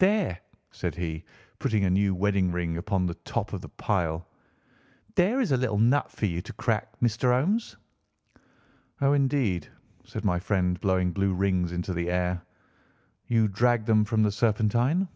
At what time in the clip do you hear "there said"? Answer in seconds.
0.00-0.94